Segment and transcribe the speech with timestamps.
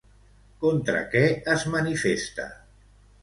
[0.63, 1.21] Contra què
[1.55, 2.47] es manifesta?